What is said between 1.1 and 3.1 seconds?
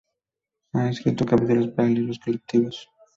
capítulos para libros colectivos.